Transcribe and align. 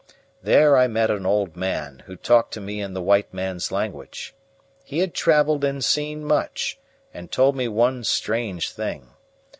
There 0.41 0.75
I 0.77 0.87
met 0.87 1.11
an 1.11 1.27
old 1.27 1.55
man, 1.55 2.01
who 2.07 2.15
talked 2.15 2.55
to 2.55 2.59
me 2.59 2.81
in 2.81 2.95
the 2.95 3.03
white 3.03 3.31
man's 3.31 3.71
language. 3.71 4.33
He 4.83 4.97
had 4.97 5.13
travelled 5.13 5.63
and 5.63 5.85
seen 5.85 6.25
much, 6.25 6.79
and 7.13 7.31
told 7.31 7.55
me 7.55 7.67
one 7.67 8.03
strange 8.03 8.71
thing. 8.71 9.11